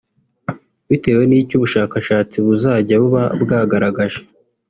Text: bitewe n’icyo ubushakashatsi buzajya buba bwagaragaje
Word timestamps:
bitewe 0.89 1.23
n’icyo 1.27 1.53
ubushakashatsi 1.57 2.35
buzajya 2.45 2.95
buba 3.01 3.23
bwagaragaje 3.41 4.19